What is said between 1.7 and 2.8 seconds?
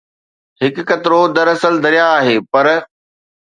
درياهه آهي پر